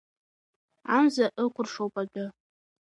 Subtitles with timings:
[0.97, 2.25] Амза ықәыршоуп адәы…